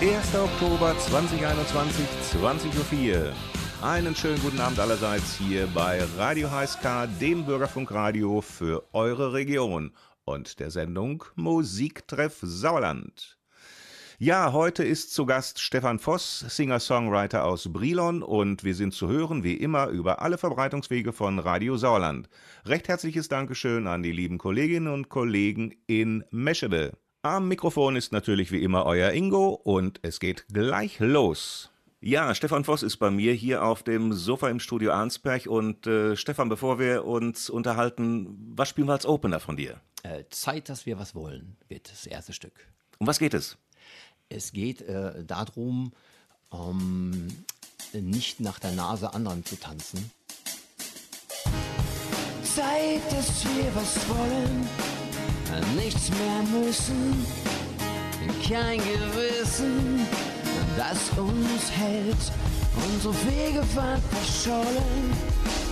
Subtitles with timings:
[0.00, 0.34] 1.
[0.34, 3.32] Oktober 2021, 20.04 Uhr.
[3.82, 9.92] Einen schönen guten Abend allerseits hier bei Radio HSK, dem Bürgerfunkradio für eure Region
[10.24, 13.38] und der Sendung Musiktreff Sauerland.
[14.18, 19.44] Ja, heute ist zu Gast Stefan Voss, Singer-Songwriter aus Brilon und wir sind zu hören
[19.44, 22.30] wie immer über alle Verbreitungswege von Radio Sauerland.
[22.64, 26.96] Recht herzliches Dankeschön an die lieben Kolleginnen und Kollegen in Meschede.
[27.22, 31.68] Am Mikrofon ist natürlich wie immer euer Ingo und es geht gleich los.
[32.00, 36.16] Ja, Stefan Voss ist bei mir hier auf dem Sofa im Studio Arnsberg und äh,
[36.16, 39.82] Stefan, bevor wir uns unterhalten, was spielen wir als Opener von dir?
[40.02, 42.54] Äh, Zeit, dass wir was wollen, wird das erste Stück.
[42.96, 43.58] Um was geht es?
[44.30, 45.92] Es geht äh, darum,
[46.54, 47.28] ähm,
[47.92, 50.10] nicht nach der Nase anderen zu tanzen.
[52.42, 54.99] Zeit, dass wir was wollen
[55.76, 57.26] nichts mehr müssen,
[58.48, 60.06] kein Gewissen,
[60.76, 62.16] das uns hält.
[62.92, 65.12] Unsere Wege waren verschollen,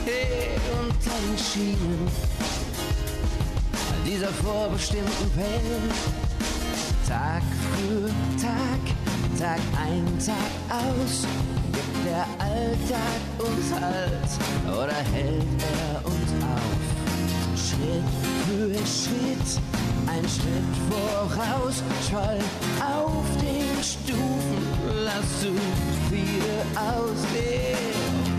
[0.04, 2.08] hey, unter den Schienen
[4.08, 5.94] dieser vorbestimmten Welt.
[7.06, 7.42] Tag
[7.76, 8.08] für
[8.40, 8.82] Tag,
[9.38, 11.26] Tag ein, Tag aus,
[11.72, 16.98] gibt der Alltag uns Halt oder hält er uns auf?
[17.56, 19.60] Schritt für Schritt,
[20.06, 22.38] ein Schritt voraus, Scholl
[22.80, 25.52] auf den Stufen, lass zu
[26.08, 27.78] viele ausgehen.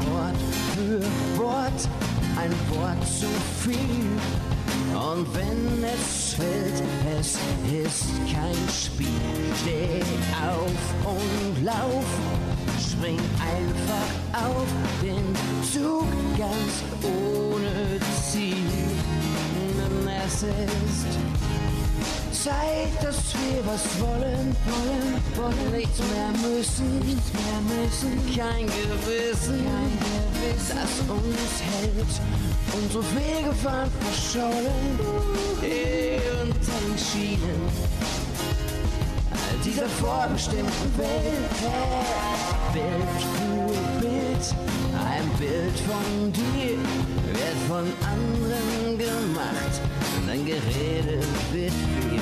[0.09, 0.41] Wort
[0.73, 1.89] für Wort,
[2.37, 3.27] ein Wort zu
[3.63, 4.09] viel.
[4.95, 6.83] Und wenn es fällt,
[7.19, 7.37] es
[7.71, 9.07] ist kein Spiel.
[9.61, 10.01] Steh
[10.43, 12.05] auf und lauf,
[12.81, 14.67] spring einfach auf
[15.03, 15.35] den
[15.71, 17.99] Zug ganz ohne
[18.31, 18.78] Ziel.
[20.31, 20.53] Es ist
[22.43, 29.65] Zeit, dass wir was wollen, wollen, wollen, nichts mehr müssen, nichts mehr müssen, kein Gewissen,
[29.65, 32.13] kein Gewissen, das uns hält.
[32.77, 34.99] Unsere Wege waren verschollen,
[35.59, 37.61] unter den Schienen
[39.31, 41.55] all dieser vorbestimmten Welt,
[42.71, 44.55] Bild für Bild,
[45.05, 46.77] ein Bild von dir
[47.33, 49.81] wird von anderen gemacht
[50.29, 51.19] dein Gerede
[51.51, 52.21] wird viel.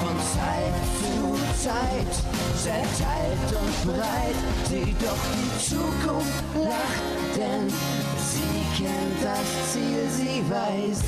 [0.00, 1.18] Von Zeit zu
[1.62, 2.14] Zeit,
[2.56, 4.38] zerteilt und breit,
[4.68, 10.98] sieh doch die Zukunft lacht, denn sie kennt das Ziel, sie weiß.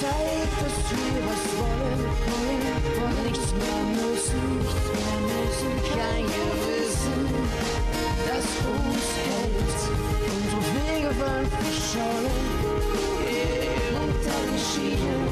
[0.00, 2.64] Zeit, dass wir was wollen, wollen,
[2.98, 7.20] wollen nichts mehr müssen, nichts mehr müssen, kein Gewissen,
[8.26, 9.80] das uns hält.
[10.34, 12.72] Unsere Wege waren verschollen
[14.02, 15.28] unter Schienen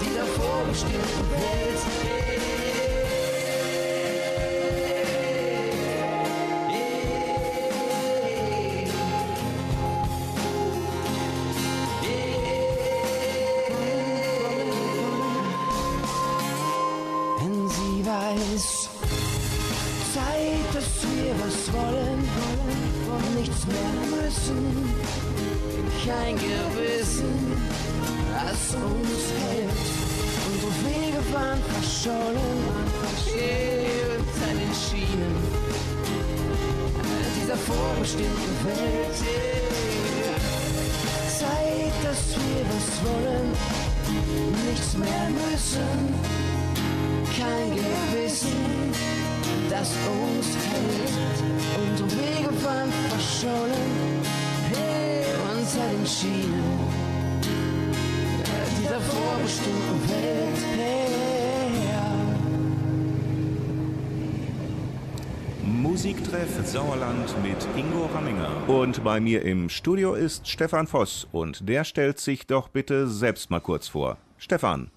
[0.00, 2.17] dieser vorbestimmten Welt.
[21.48, 24.88] Was wollen, wollen, wollen nichts mehr müssen
[26.04, 27.52] kein Gewissen,
[28.32, 29.86] das uns hält.
[30.50, 32.58] Unsere Wege waren verschollen,
[34.16, 35.36] unter den Schienen
[37.40, 39.16] dieser vorbestimmten Welt.
[41.38, 43.48] Zeit, dass wir was wollen,
[44.66, 46.14] nichts mehr müssen,
[47.36, 49.17] kein Gewissen,
[49.70, 51.12] das uns hält.
[51.76, 54.08] Unsere Wege waren verschollen
[55.68, 56.78] unter den Schienen
[58.80, 60.48] dieser vorbestimmten Welt.
[65.98, 68.68] Musiktreff Sauerland mit Ingo Ramminger.
[68.68, 73.50] Und bei mir im Studio ist Stefan Voss und der stellt sich doch bitte selbst
[73.50, 74.16] mal kurz vor.
[74.38, 74.90] Stefan.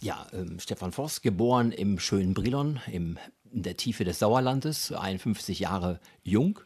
[0.00, 3.18] Ja, ähm, Stefan Voss, geboren im schönen Brilon, im,
[3.56, 6.60] in der Tiefe des Sauerlandes, 51 Jahre jung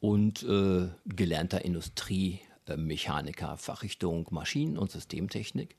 [0.00, 5.76] und äh, gelernter Industriemechaniker, Fachrichtung Maschinen- und Systemtechnik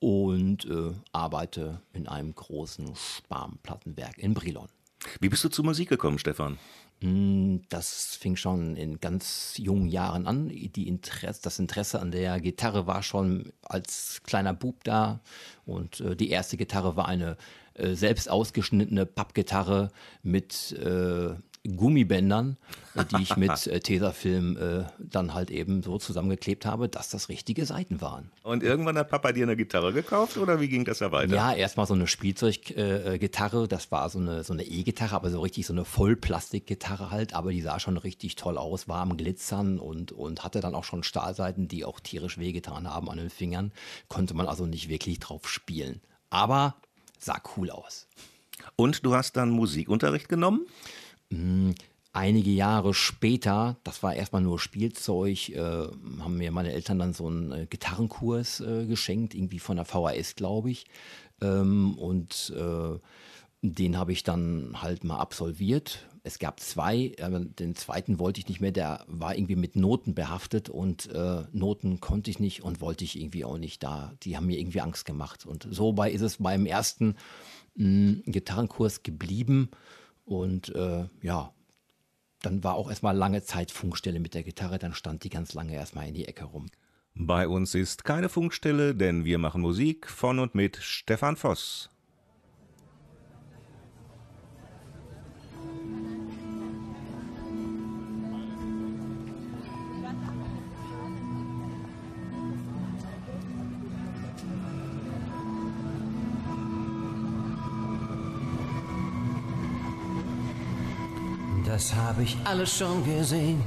[0.00, 4.68] und äh, arbeite in einem großen Sparmplattenwerk in Brilon.
[5.20, 6.58] Wie bist du zur Musik gekommen, Stefan?
[7.06, 10.48] Hm, das fing schon in ganz jungen Jahren an.
[10.48, 15.20] Die Interesse, das Interesse an der Gitarre war schon als kleiner Bub da.
[15.66, 17.36] Und äh, die erste Gitarre war eine
[17.74, 19.92] äh, selbst ausgeschnittene Pappgitarre
[20.24, 21.36] mit äh,
[21.68, 22.56] Gummibändern,
[22.94, 27.28] äh, die ich mit äh, Tesafilm äh, dann halt eben so zusammengeklebt habe, dass das
[27.28, 28.30] richtige Seiten waren.
[28.42, 31.34] Und irgendwann hat Papa dir eine Gitarre gekauft oder wie ging das da weiter?
[31.34, 35.40] Ja, erstmal so eine Spielzeuggitarre, äh, das war so eine so eine E-Gitarre, aber so
[35.40, 39.78] richtig so eine Vollplastikgitarre halt, aber die sah schon richtig toll aus, war am Glitzern
[39.78, 43.72] und, und hatte dann auch schon Stahlseiten, die auch tierisch wehgetan haben an den Fingern.
[44.08, 46.00] Konnte man also nicht wirklich drauf spielen.
[46.30, 46.76] Aber
[47.18, 48.08] sah cool aus.
[48.76, 50.66] Und du hast dann Musikunterricht genommen?
[51.30, 51.72] Mm,
[52.12, 55.88] einige Jahre später, das war erstmal nur Spielzeug, äh,
[56.20, 60.34] haben mir meine Eltern dann so einen äh, Gitarrenkurs äh, geschenkt, irgendwie von der VHS,
[60.36, 60.86] glaube ich.
[61.40, 62.98] Ähm, und äh,
[63.62, 66.06] den habe ich dann halt mal absolviert.
[66.22, 67.14] Es gab zwei,
[67.58, 72.00] den zweiten wollte ich nicht mehr, der war irgendwie mit Noten behaftet und äh, Noten
[72.00, 74.12] konnte ich nicht und wollte ich irgendwie auch nicht da.
[74.24, 75.46] Die haben mir irgendwie Angst gemacht.
[75.46, 77.14] Und so bei ist es beim ersten
[77.76, 79.70] mh, Gitarrenkurs geblieben.
[80.26, 81.54] Und äh, ja,
[82.42, 85.72] dann war auch erstmal lange Zeit Funkstelle mit der Gitarre, dann stand die ganz lange
[85.72, 86.66] erstmal in die Ecke rum.
[87.14, 91.90] Bei uns ist keine Funkstelle, denn wir machen Musik von und mit Stefan Voss.
[111.66, 113.60] Das habe ich alles schon gesehen.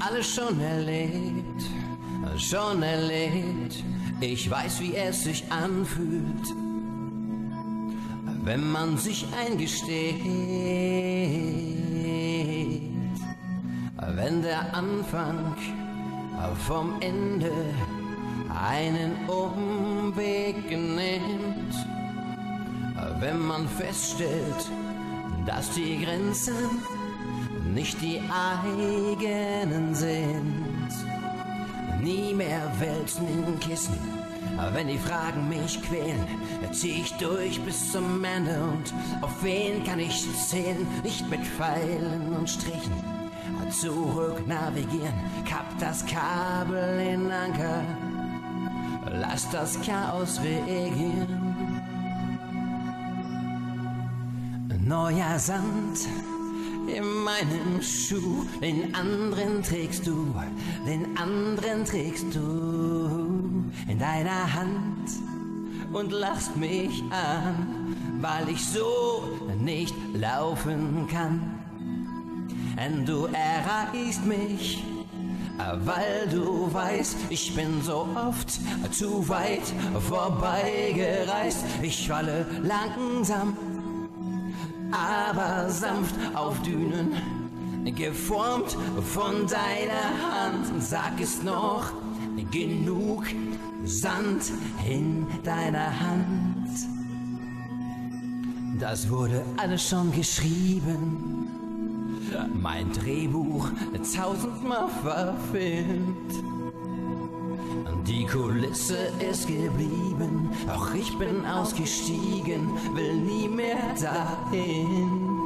[0.00, 1.62] Alles schon erlebt,
[2.38, 3.84] schon erlebt.
[4.20, 6.46] Ich weiß, wie es sich anfühlt,
[8.42, 10.24] wenn man sich eingesteht.
[14.16, 15.56] Wenn der Anfang
[16.66, 17.52] vom Ende
[18.48, 21.53] einen Umweg nimmt
[23.20, 24.70] wenn man feststellt,
[25.46, 26.82] dass die Grenzen
[27.72, 30.88] nicht die eigenen sind.
[32.02, 33.98] Nie mehr wälzen in Kissen,
[34.72, 36.26] wenn die Fragen mich quälen,
[36.72, 40.86] zieh ich durch bis zum Ende und auf wen kann ich zählen?
[41.02, 42.92] Nicht mit Pfeilen und Strichen.
[43.70, 45.14] Zurück navigieren,
[45.48, 47.82] kapp das Kabel in Anker,
[49.10, 51.43] lass das Chaos regieren.
[54.86, 56.06] Neuer Sand
[56.86, 60.34] in meinem Schuh, den anderen trägst du,
[60.86, 65.08] den anderen trägst du in deiner Hand
[65.90, 69.22] und lachst mich an, weil ich so
[69.58, 71.58] nicht laufen kann.
[72.76, 74.84] Und du erreichst mich,
[75.56, 78.50] weil du weißt, ich bin so oft
[78.92, 79.62] zu weit
[80.08, 81.64] vorbeigereist.
[81.80, 83.56] Ich falle langsam
[84.94, 87.12] aber sanft auf Dünen,
[87.96, 88.76] geformt
[89.12, 90.82] von deiner Hand.
[90.82, 91.92] Sag es noch,
[92.50, 93.24] genug
[93.84, 94.52] Sand
[94.88, 96.68] in deiner Hand.
[98.80, 101.48] Das wurde alles schon geschrieben,
[102.54, 103.68] mein Drehbuch
[104.16, 106.53] tausendmal verfilmt.
[108.06, 115.40] Die Kulisse ist geblieben, doch ich bin ausgestiegen, will nie mehr dahin.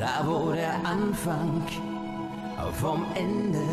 [0.00, 1.62] Da wo der Anfang
[2.80, 3.64] vom Ende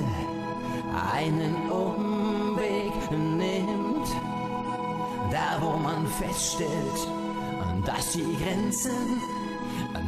[1.15, 4.07] einen Umweg nimmt,
[5.31, 7.07] da wo man feststellt,
[7.85, 9.19] dass die Grenzen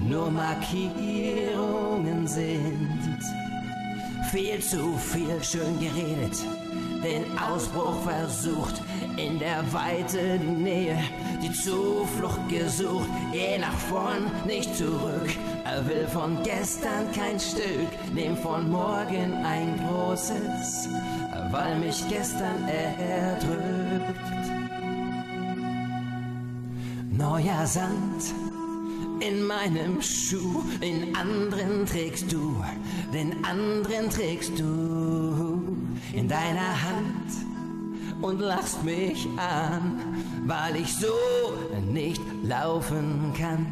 [0.07, 3.19] nur Markierungen sind
[4.31, 6.37] viel zu viel schön geredet,
[7.03, 8.81] den Ausbruch versucht,
[9.17, 10.97] in der Weite die Nähe,
[11.43, 15.29] die Zuflucht gesucht, je nach vorn, nicht zurück.
[15.65, 20.87] Er will von gestern kein Stück, nehm von morgen ein großes,
[21.51, 24.15] weil mich gestern erdrückt.
[27.11, 28.50] Neuer Sand
[29.21, 32.63] in meinem Schuh, den anderen trägst du,
[33.13, 35.61] den anderen trägst du
[36.13, 37.31] in deiner Hand
[38.21, 41.13] und lachst mich an, weil ich so
[41.91, 43.67] nicht laufen kann.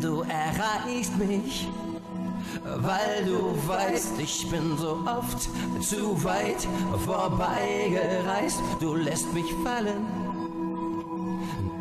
[0.00, 1.68] Du erreichst mich,
[2.64, 5.48] weil du weißt, ich bin so oft
[5.82, 6.66] zu weit
[7.04, 8.60] vorbeigereist.
[8.80, 10.28] Du lässt mich fallen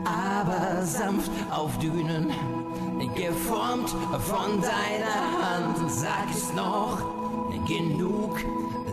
[0.04, 2.32] aber sanft auf Dünen,
[3.16, 5.92] geformt von deiner Hand.
[5.92, 7.00] Sag es noch,
[7.68, 8.40] genug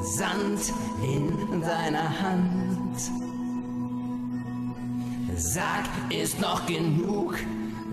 [0.02, 3.10] Sand in deiner Hand.
[5.36, 7.36] Sag, ist noch genug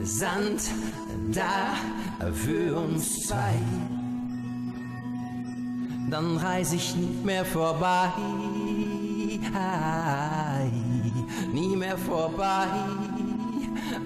[0.03, 0.61] Sand
[1.31, 1.73] da
[2.33, 3.55] für uns zwei?
[6.09, 8.11] Dann reis ich nicht mehr vorbei,
[11.51, 12.67] nie mehr vorbei,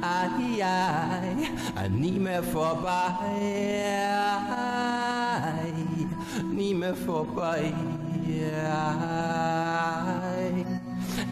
[0.01, 3.11] ai, ai, nie mehr vorbei,
[6.51, 7.73] nie mehr vorbei.
[8.67, 9.64] Ai.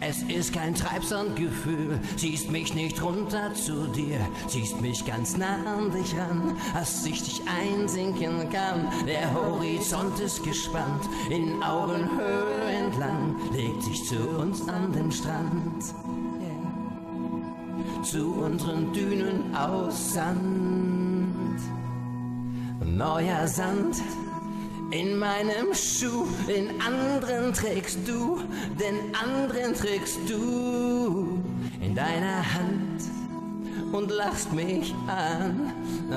[0.06, 4.18] Es ist kein Treibsandgefühl, ziehst mich nicht runter zu dir,
[4.48, 8.86] ziehst mich ganz nah an dich ran, dass ich dich einsinken kann.
[9.06, 15.82] Der Horizont ist gespannt, in Augenhöhe entlang, legt sich zu uns an den Strand.
[18.02, 21.60] Zu unseren Dünen aus Sand,
[22.84, 23.96] neuer Sand
[24.94, 28.40] in meinem Schuh, den anderen trägst du,
[28.78, 31.42] den anderen trägst du
[31.80, 33.02] in deiner Hand
[33.92, 35.72] und lachst mich an,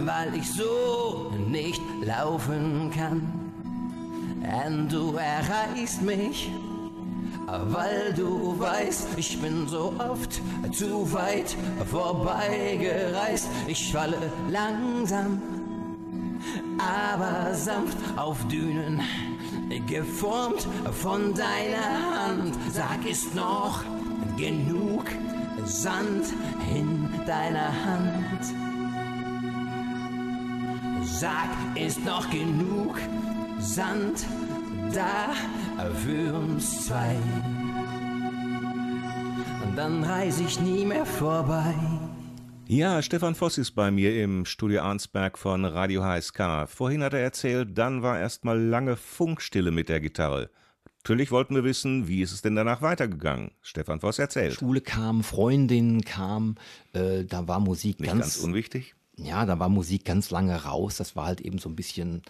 [0.05, 3.51] weil ich so nicht laufen kann.
[4.67, 6.51] Und du erreichst mich,
[7.47, 10.39] weil du weißt, ich bin so oft
[10.71, 11.55] zu weit
[11.89, 13.49] vorbeigereist.
[13.67, 14.17] Ich falle
[14.51, 15.56] langsam
[16.77, 19.01] aber sanft auf Dünen,
[19.87, 22.55] geformt von deiner Hand.
[22.71, 23.83] Sag, ist noch
[24.37, 25.05] genug
[25.65, 26.25] Sand
[26.73, 28.41] in deiner Hand?
[31.03, 32.99] Sag, ist noch genug
[33.59, 34.25] Sand
[34.93, 35.33] da
[36.05, 37.15] für uns zwei?
[39.63, 41.73] Und dann reise ich nie mehr vorbei.
[42.69, 46.67] Ja, Stefan Voss ist bei mir im Studio Arnsberg von Radio HSK.
[46.67, 50.49] Vorhin hat er erzählt, dann war erstmal lange Funkstille mit der Gitarre.
[50.97, 53.51] Natürlich wollten wir wissen, wie ist es denn danach weitergegangen?
[53.61, 54.55] Stefan Voss erzählt.
[54.55, 56.55] Schule kam, Freundinnen kam,
[56.91, 58.95] äh, da war Musik Nicht ganz, ganz unwichtig.
[59.15, 60.97] Ja, da war Musik ganz lange raus.
[60.97, 62.21] Das war halt eben so ein bisschen,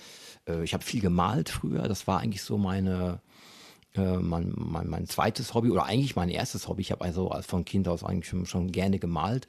[0.47, 1.87] äh, ich habe viel gemalt früher.
[1.87, 3.21] Das war eigentlich so meine,
[3.95, 6.81] äh, mein, mein, mein zweites Hobby oder eigentlich mein erstes Hobby.
[6.81, 9.47] Ich habe also von Kind aus eigentlich schon, schon gerne gemalt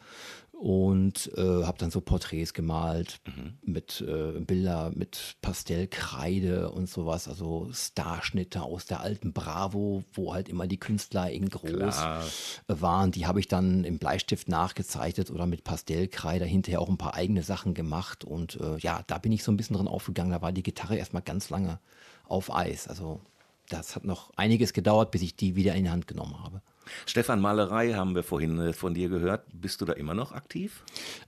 [0.59, 3.59] und äh, habe dann so Porträts gemalt mhm.
[3.63, 10.49] mit äh, Bilder mit Pastellkreide und sowas, also Starschnitte aus der alten Bravo, wo halt
[10.49, 12.25] immer die Künstler in groß Klar.
[12.67, 13.13] waren.
[13.13, 17.45] Die habe ich dann im Bleistift nachgezeichnet oder mit Pastellkreide hinterher auch ein paar eigene
[17.45, 20.33] Sachen gemacht und äh, ja, da bin ich so ein bisschen drin aufgegangen.
[20.33, 21.79] Da war die Gitarre erstmal ganz lange
[22.27, 22.89] auf Eis.
[22.89, 23.21] Also
[23.69, 26.63] das hat noch einiges gedauert, bis ich die wieder in die Hand genommen habe.
[27.07, 29.47] Stefan, Malerei haben wir vorhin äh, von dir gehört.
[29.53, 30.85] Bist du da immer noch aktiv?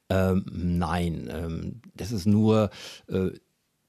[0.09, 2.71] Ähm, nein, ähm, das ist nur
[3.09, 3.31] äh,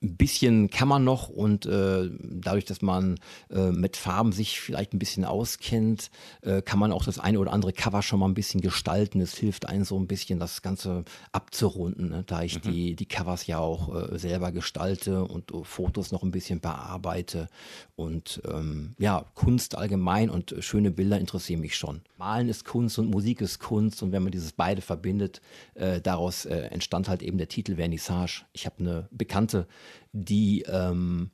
[0.04, 3.20] ein bisschen kann man noch und äh, dadurch, dass man
[3.52, 6.10] äh, mit Farben sich vielleicht ein bisschen auskennt,
[6.42, 9.22] äh, kann man auch das eine oder andere Cover schon mal ein bisschen gestalten.
[9.22, 12.24] Es hilft einem so ein bisschen, das Ganze abzurunden, ne?
[12.26, 12.72] da ich mhm.
[12.72, 17.48] die, die Covers ja auch äh, selber gestalte und uh, Fotos noch ein bisschen bearbeite.
[17.96, 22.02] Und ähm, ja, Kunst allgemein und schöne Bilder interessieren mich schon.
[22.18, 25.42] Malen ist Kunst und Musik ist Kunst und wenn man dieses beide verbindet,
[25.76, 28.46] äh, daraus äh, entstand halt eben der Titel Vernissage.
[28.54, 29.68] Ich habe eine bekannte
[30.12, 31.32] die ähm,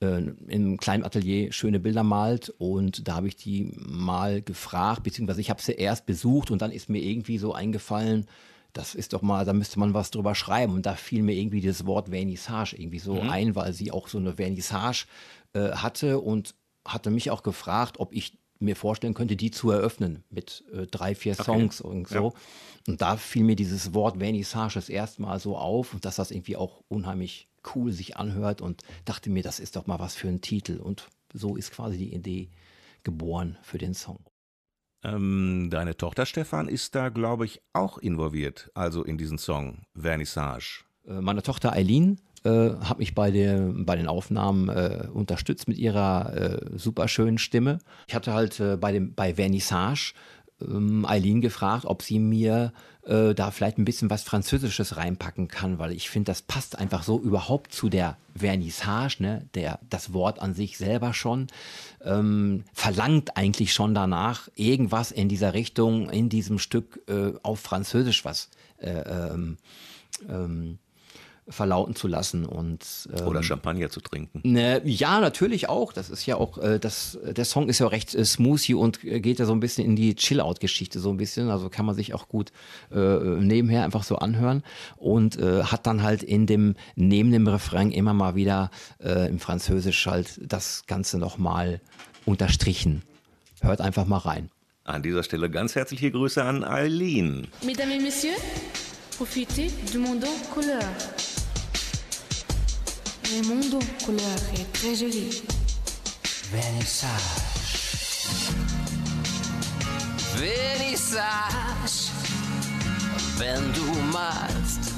[0.00, 5.40] äh, im kleinen Atelier schöne Bilder malt und da habe ich die mal gefragt, beziehungsweise
[5.40, 8.26] ich habe sie erst besucht und dann ist mir irgendwie so eingefallen,
[8.72, 11.60] das ist doch mal, da müsste man was drüber schreiben und da fiel mir irgendwie
[11.60, 13.30] das Wort Vernissage irgendwie so mhm.
[13.30, 15.06] ein, weil sie auch so eine Vernissage
[15.54, 16.54] äh, hatte und
[16.86, 21.14] hatte mich auch gefragt, ob ich mir vorstellen könnte, die zu eröffnen mit äh, drei,
[21.14, 21.90] vier Songs okay.
[21.90, 22.14] und so.
[22.14, 22.32] Ja.
[22.88, 26.30] Und da fiel mir dieses Wort Vernissage das erste Mal so auf und dass das
[26.30, 30.28] irgendwie auch unheimlich cool sich anhört und dachte mir, das ist doch mal was für
[30.28, 30.78] ein Titel.
[30.78, 32.48] Und so ist quasi die Idee
[33.04, 34.20] geboren für den Song.
[35.04, 40.84] Ähm, deine Tochter Stefan ist da, glaube ich, auch involviert, also in diesen Song Vernissage.
[41.06, 45.78] Äh, meine Tochter Eileen äh, hat mich bei, der, bei den Aufnahmen äh, unterstützt mit
[45.78, 47.78] ihrer äh, superschönen Stimme.
[48.06, 50.14] Ich hatte halt äh, bei, dem, bei Vernissage
[50.60, 52.72] Eileen gefragt, ob sie mir
[53.04, 57.02] äh, da vielleicht ein bisschen was Französisches reinpacken kann, weil ich finde, das passt einfach
[57.04, 59.46] so überhaupt zu der Vernissage, ne?
[59.54, 61.46] der, das Wort an sich selber schon,
[62.02, 68.24] ähm, verlangt eigentlich schon danach, irgendwas in dieser Richtung, in diesem Stück äh, auf Französisch
[68.24, 69.58] was äh, ähm,
[70.28, 70.78] ähm
[71.50, 74.40] verlauten zu lassen und ähm, oder Champagner zu trinken.
[74.44, 75.92] Ne, ja, natürlich auch.
[75.92, 79.02] Das ist ja auch äh, das der Song ist ja auch recht äh, smoothie und
[79.04, 81.50] äh, geht ja so ein bisschen in die Chill-out-Geschichte so ein bisschen.
[81.50, 82.52] Also kann man sich auch gut
[82.92, 84.62] äh, nebenher einfach so anhören
[84.96, 88.70] und äh, hat dann halt in dem neben dem Refrain immer mal wieder
[89.02, 91.80] äh, im Französisch halt das Ganze noch mal
[92.26, 93.02] unterstrichen.
[93.60, 94.50] Hört einfach mal rein.
[94.84, 97.48] An dieser Stelle ganz herzliche Grüße an Eileen.
[97.62, 98.38] Mesdames et messieurs,
[99.18, 100.92] profitez du monde couleur.
[103.32, 105.42] Le monde couleur est très joli.
[106.52, 107.10] Vernissage.
[110.36, 112.12] Vernissage.
[113.38, 114.92] Wenn du malst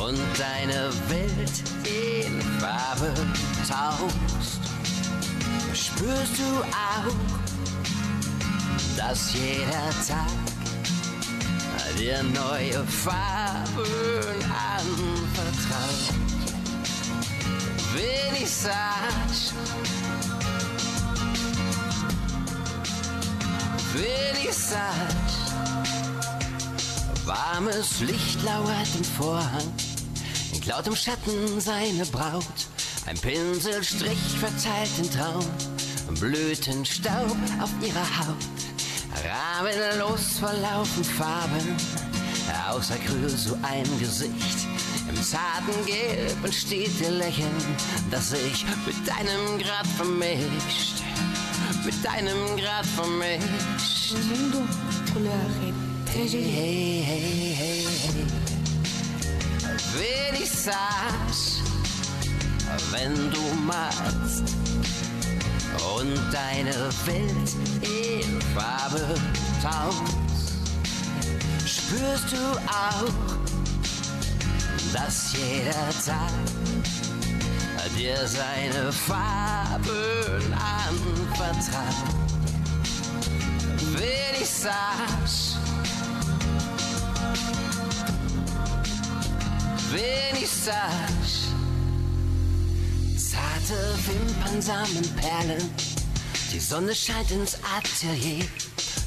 [0.00, 3.12] und deine Welt in Farbe
[3.66, 4.60] tauchst,
[5.74, 7.12] spürst du auch,
[8.96, 10.47] dass jeder Tag
[11.98, 13.82] dir neue Farben
[14.44, 16.14] anvertraut.
[17.92, 19.52] Vernissage.
[23.92, 25.08] Vernissage.
[27.26, 29.72] Warmes Licht lauert im Vorhang,
[30.52, 32.44] in klautem Schatten seine Braut.
[33.06, 35.46] Ein Pinselstrich verteilt den Traum,
[36.20, 38.67] Blütenstaub auf ihrer Haut.
[39.14, 41.76] Rahmenlos verlaufen Farben,
[42.70, 44.66] außer Acryl so ein Gesicht.
[45.08, 47.76] Im zarten Gelb entsteht ihr Lächeln,
[48.10, 51.02] das sich mit deinem Grad vermischt.
[51.84, 54.14] Mit deinem Grad vermischt.
[55.14, 55.72] Joli.
[56.12, 58.28] Hey, hey, hey, hey.
[59.92, 61.62] Vernissage,
[62.90, 64.67] wenn du malst
[65.98, 67.50] und deine Welt
[67.82, 69.14] in Farbe
[69.62, 70.52] tauchst,
[71.66, 73.38] spürst du auch,
[74.92, 76.32] dass jeder Tag
[77.96, 82.28] dir seine Farben anvertraut.
[83.96, 85.58] Vernissage.
[89.90, 91.27] Vernissage.
[94.68, 95.70] Zarte Perlen.
[96.52, 98.44] Die Sonne scheint ins Atelier.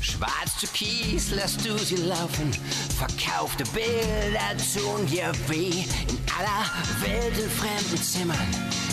[0.01, 2.51] Schwarz türkis lässt du sie laufen.
[2.97, 5.83] Verkaufte Bilder tun dir weh.
[6.09, 6.65] In aller
[7.01, 8.37] Welt in fremden Zimmern.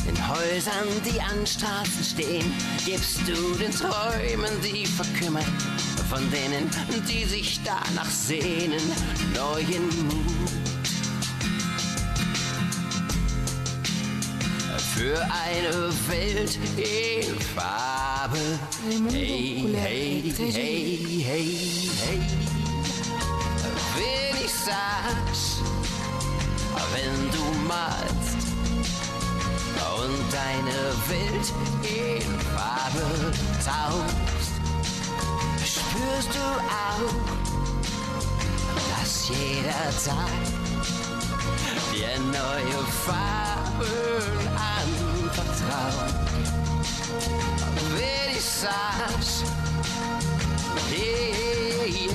[0.06, 2.52] In Häusern, die an Straßen stehen,
[2.84, 5.44] gibst du den Träumen, die verkümmern,
[6.10, 6.70] von denen,
[7.08, 8.82] die sich danach sehnen,
[9.34, 10.57] neuen Mut.
[14.98, 18.36] Für eine Welt in Farbe.
[19.08, 22.20] Hey, hey, hey, hey, hey.
[23.94, 25.62] Vernissage,
[26.92, 28.38] wenn du malst
[30.02, 31.48] und deine Welt
[31.84, 33.06] in Farbe
[33.64, 34.54] tauchst,
[35.64, 37.14] spürst du auch,
[38.98, 40.57] dass jeder Tag
[41.98, 46.14] dir neue Farben anvertraut.
[47.96, 49.44] Vernissage,
[50.90, 52.08] hey,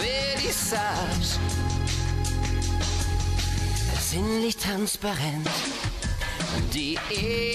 [0.00, 1.38] Vernissage,
[4.00, 5.48] sinnlich transparent,
[6.74, 6.98] die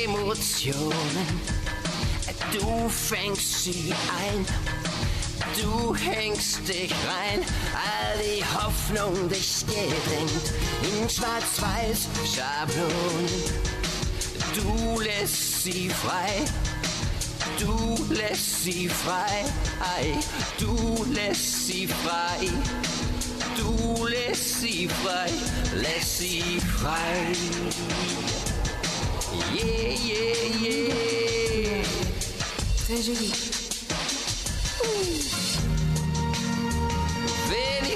[0.06, 1.42] Emotionen,
[2.54, 4.46] du fängst sie ein
[5.58, 7.44] du hängst dich rein,
[7.74, 13.28] all die Hoffnung dich gedrängt in schwarz-weiß Schablonen.
[14.56, 16.46] Du lässt sie frei,
[17.60, 19.46] du lässt sie frei,
[19.80, 20.14] ei,
[20.60, 22.48] du lässt sie frei,
[23.56, 25.32] du lässt sie frei,
[25.76, 27.34] lässt sie frei.
[29.54, 31.84] Yeah, yeah, yeah.
[32.86, 33.32] Très joli.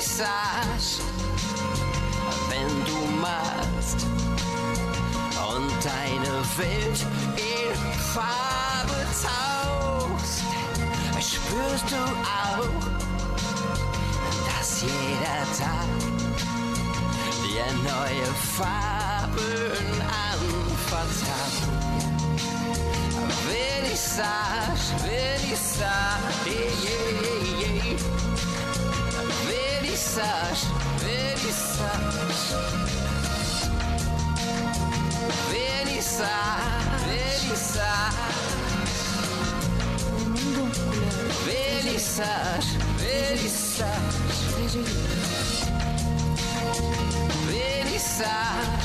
[0.02, 1.04] Vernissage,
[2.50, 4.08] wenn du malst
[5.54, 7.06] und deine Welt
[7.38, 10.42] in Farbe tauchst,
[11.20, 12.82] spürst du auch,
[14.48, 15.90] dass jeder Tag
[17.44, 20.02] dir neue Farben
[20.34, 21.58] anvertraut.
[23.46, 28.31] Vernissage, Vernissage, yeah, yeah, yeah.
[30.12, 30.66] Vernissage,
[30.98, 32.02] Vernissage.
[41.88, 42.68] Vernissage,
[47.48, 48.12] Vernissage.
[48.22, 48.81] Le monde couleur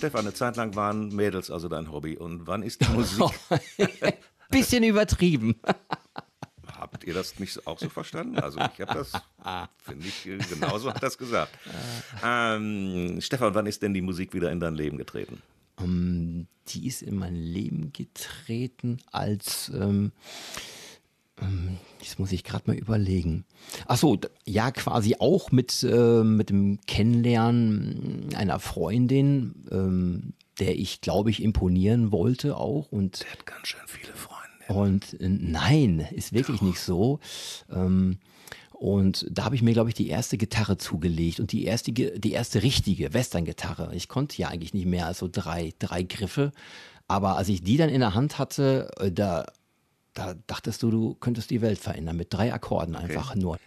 [0.00, 2.16] Stefan, eine Zeit lang waren Mädels also dein Hobby.
[2.16, 3.26] Und wann ist die Musik?
[4.48, 5.56] Bisschen übertrieben.
[6.66, 8.38] Habt ihr das nicht auch so verstanden?
[8.38, 9.12] Also ich habe das,
[9.84, 11.52] finde ich, genauso hat das gesagt.
[12.24, 15.42] Ähm, Stefan, wann ist denn die Musik wieder in dein Leben getreten?
[15.76, 20.12] Um, ähm, die ist in mein Leben getreten als, ähm,
[21.40, 23.44] ähm, das muss ich gerade mal überlegen.
[23.86, 31.00] Ach so, ja, quasi auch mit, äh, mit dem Kennenlernen einer Freundin, ähm, der ich,
[31.00, 32.90] glaube ich, imponieren wollte auch.
[32.90, 34.40] Und der hat ganz schön viele Freunde.
[34.68, 36.66] Und äh, nein, ist wirklich Doch.
[36.66, 37.20] nicht so.
[37.70, 38.18] Ähm,
[38.72, 42.32] und da habe ich mir, glaube ich, die erste Gitarre zugelegt und die erste, die
[42.32, 43.94] erste richtige Western-Gitarre.
[43.94, 46.52] Ich konnte ja eigentlich nicht mehr als so drei, drei Griffe.
[47.06, 49.44] Aber als ich die dann in der Hand hatte, äh, da,
[50.20, 53.40] da dachtest du, du könntest die Welt verändern mit drei Akkorden einfach okay.
[53.40, 53.58] nur.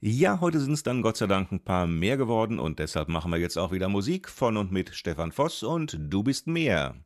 [0.00, 3.30] Ja, heute sind es dann Gott sei Dank ein paar mehr geworden und deshalb machen
[3.30, 6.96] wir jetzt auch wieder Musik von und mit Stefan Voss und Du bist mehr.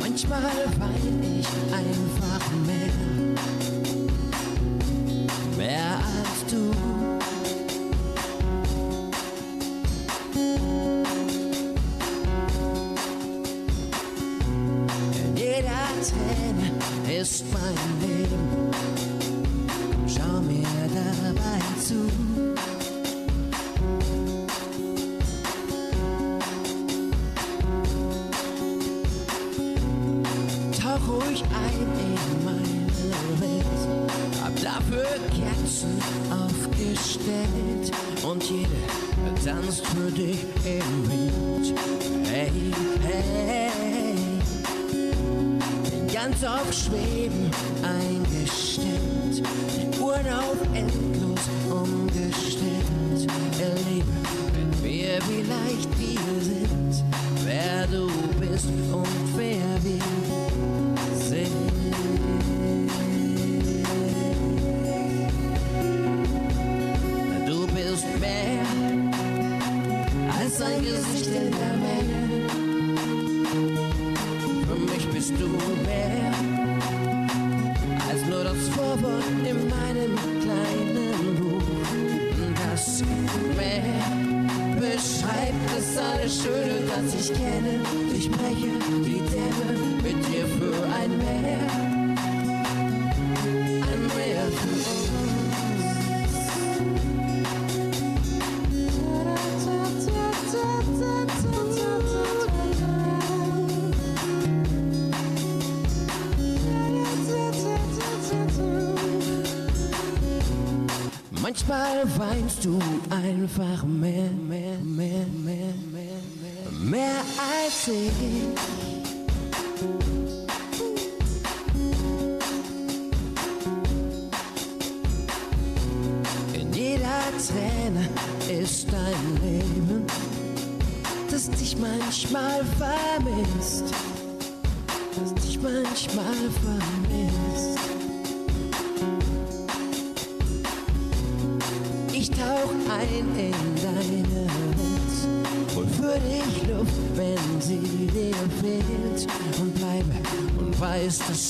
[0.00, 0.42] Manchmal
[0.78, 1.99] wein ich einfach
[87.50, 88.70] das ich spreche
[89.04, 89.70] die Dämme
[90.02, 91.90] mit dir für ein Meer.
[111.42, 112.78] Manchmal weinst du
[113.10, 114.30] einfach mehr,
[117.70, 118.10] mehr
[118.56, 118.79] als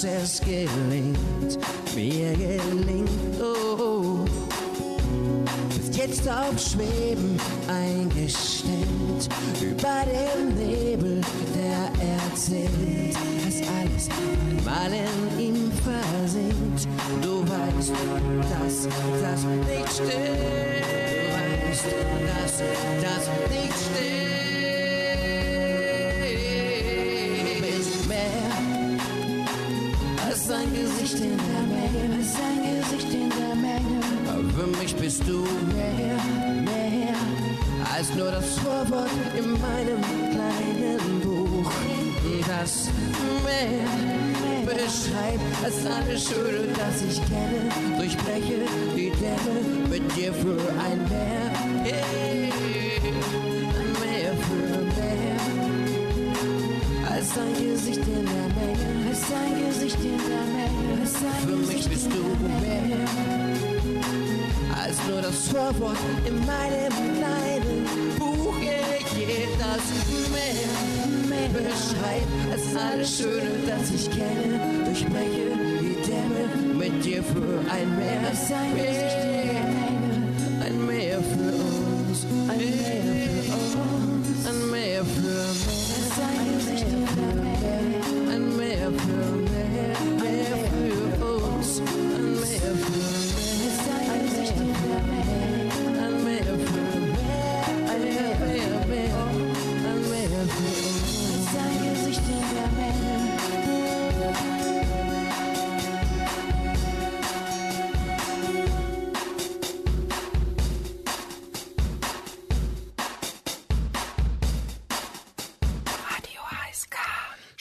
[0.02, 1.58] dass es gelingt.
[1.94, 3.10] Mir gelingt,
[3.42, 4.24] oh.
[5.68, 7.09] Bist jetzt auf Schweben
[35.10, 35.42] bist du
[35.74, 36.22] mehr,
[36.62, 37.16] mehr
[37.96, 41.72] als nur das Vorwort in meinem kleinen Buch.
[42.46, 42.88] Das
[43.44, 43.88] mehr
[44.64, 47.98] beschreibt als alles Schöne, das ich kenne.
[47.98, 48.60] Durchbreche
[48.96, 51.50] die Dämme mit dir für ein Meer.
[51.82, 52.52] Hey,
[54.00, 55.40] mehr für mehr.
[57.12, 61.04] Als ein Gesicht in der Menge, als ein Gesicht in der Menge,
[61.46, 63.39] Für mich bist du mehr.
[64.82, 67.84] Als nur das Vorwort in meinem kleinen
[68.18, 69.84] Buch, geht das
[70.32, 74.58] mehr, mehr beschreibt als alles Schöne, das ich kenne.
[74.86, 79.19] Durchbreche die Dämme mit dir für ein Meer, Meer, ein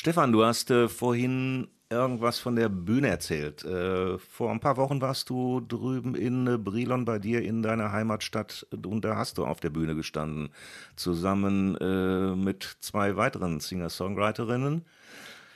[0.09, 3.63] Stefan, du hast äh, vorhin irgendwas von der Bühne erzählt.
[3.63, 7.91] Äh, vor ein paar Wochen warst du drüben in äh, Brilon bei dir in deiner
[7.91, 10.49] Heimatstadt und da hast du auf der Bühne gestanden,
[10.95, 14.83] zusammen äh, mit zwei weiteren Singer-Songwriterinnen.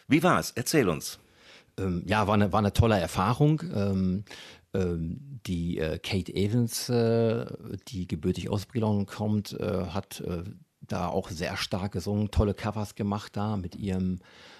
[0.07, 0.51] Wie war's?
[0.51, 1.17] Erzähl uns.
[1.79, 3.63] Ähm, ja, war eine, war eine tolle Erfahrung.
[3.73, 4.23] Ähm,
[4.75, 7.47] ähm, die äh, Kate Evans, äh,
[7.87, 10.43] die gebürtig aus Brilon kommt, äh, hat äh,
[10.93, 14.19] da auch sehr stark gesungen, tolle Covers gemacht da mit ihrem,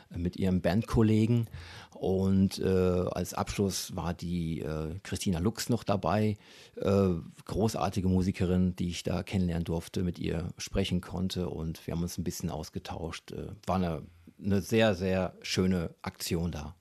[0.10, 1.48] mit ihrem Bandkollegen.
[1.92, 6.38] Und äh, als Abschluss war die äh, Christina Lux noch dabei,
[6.76, 7.10] äh,
[7.46, 12.18] großartige Musikerin, die ich da kennenlernen durfte, mit ihr sprechen konnte und wir haben uns
[12.18, 13.32] ein bisschen ausgetauscht.
[13.32, 14.02] Äh, war eine,
[14.44, 16.76] eine sehr, sehr schöne Aktion da.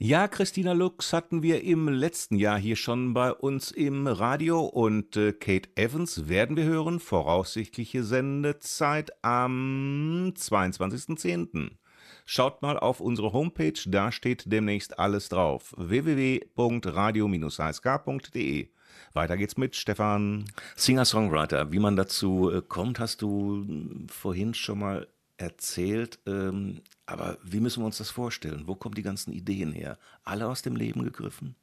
[0.00, 5.16] Ja, Christina Lux hatten wir im letzten Jahr hier schon bei uns im Radio und
[5.16, 7.00] äh, Kate Evans werden wir hören.
[7.00, 11.72] Voraussichtliche Sendezeit am 22.10.
[12.26, 15.74] Schaut mal auf unsere Homepage, da steht demnächst alles drauf.
[15.76, 18.68] www.radio-hsk.de
[19.14, 20.44] weiter geht's mit Stefan.
[20.76, 25.08] Singer-Songwriter, wie man dazu äh, kommt, hast du äh, vorhin schon mal
[25.38, 26.18] erzählt.
[26.26, 28.64] Ähm, aber wie müssen wir uns das vorstellen?
[28.66, 29.98] Wo kommen die ganzen Ideen her?
[30.24, 31.54] Alle aus dem Leben gegriffen?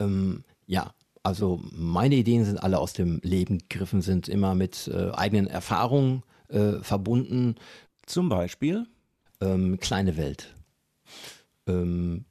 [0.00, 5.10] Ähm, ja, also meine Ideen sind alle aus dem Leben gegriffen, sind immer mit äh,
[5.12, 7.56] eigenen Erfahrungen äh, verbunden.
[8.06, 8.86] Zum Beispiel?
[9.40, 10.54] Ähm, kleine Welt.
[11.66, 12.24] Ähm,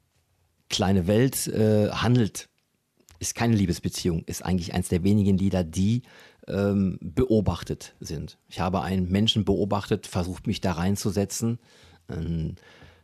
[0.69, 2.49] kleine Welt äh, handelt,
[3.19, 6.01] ist keine Liebesbeziehung, ist eigentlich eins der wenigen Lieder, die
[6.47, 8.37] ähm, beobachtet sind.
[8.47, 11.59] Ich habe einen Menschen beobachtet, versucht mich da reinzusetzen.
[12.09, 12.55] Ähm,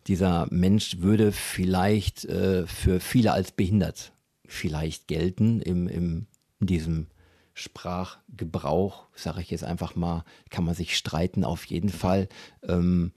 [0.07, 4.13] dieser Mensch würde vielleicht äh, für viele als behindert
[4.51, 6.27] vielleicht gelten im, im,
[6.59, 7.07] in diesem
[7.53, 12.27] Sprachgebrauch, sage ich jetzt einfach mal, kann man sich streiten auf jeden Fall.
[12.67, 13.13] Ähm,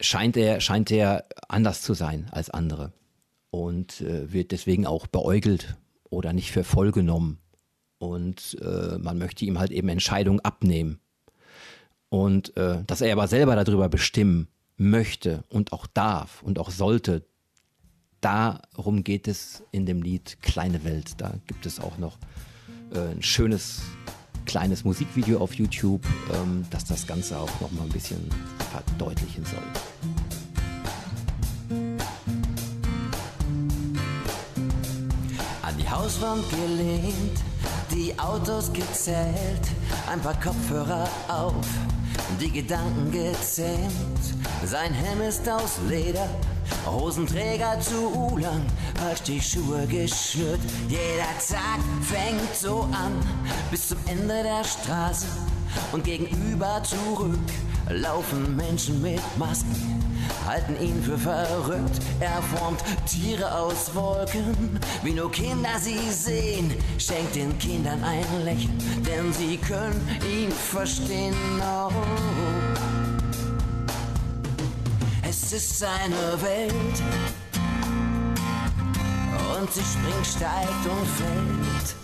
[0.00, 2.92] scheint er, scheint er anders zu sein als andere
[3.50, 5.76] und äh, wird deswegen auch beäugelt
[6.10, 7.38] oder nicht für voll genommen.
[7.98, 11.00] Und äh, man möchte ihm halt eben Entscheidungen abnehmen.
[12.08, 17.26] Und äh, dass er aber selber darüber bestimmen möchte und auch darf und auch sollte,
[18.20, 21.20] darum geht es in dem Lied Kleine Welt.
[21.20, 22.18] Da gibt es auch noch
[22.94, 23.82] äh, ein schönes
[24.48, 28.18] kleines Musikvideo auf YouTube, ähm, das das Ganze auch noch mal ein bisschen
[28.70, 29.58] verdeutlichen soll.
[35.62, 37.44] An die Hauswand gelehnt,
[37.90, 39.68] die Autos gezählt,
[40.10, 41.66] ein paar Kopfhörer auf,
[42.40, 43.92] die Gedanken gezähmt.
[44.64, 46.28] Sein Helm ist aus Leder,
[46.86, 48.64] Hosenträger zu lang,
[48.96, 50.60] falsch die Schuhe geschnürt.
[50.88, 53.12] Jeder Tag fängt so an,
[53.70, 55.26] bis zum Ende der Straße
[55.92, 57.38] und gegenüber zurück
[57.90, 59.74] laufen Menschen mit Masken,
[60.46, 62.00] halten ihn für verrückt.
[62.20, 66.74] Er formt Tiere aus Wolken, wie nur Kinder sie sehen.
[66.98, 71.34] Schenkt den Kindern ein Lächeln, denn sie können ihn verstehen.
[71.60, 71.90] Oh.
[75.28, 77.02] Es ist seine Welt
[79.58, 81.96] und sie springt, steigt und fällt.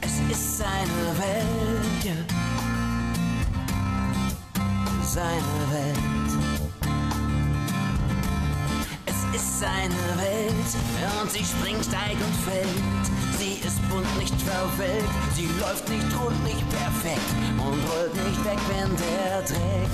[0.00, 2.47] Es ist seine Welt.
[5.08, 6.30] Seine Welt.
[9.06, 10.70] Es ist seine Welt
[11.22, 13.06] und sie springt, steigt und fällt.
[13.38, 18.58] Sie ist bunt, nicht verwelkt, sie läuft nicht rund, nicht perfekt und rollt nicht weg,
[18.68, 19.90] wenn der Dreck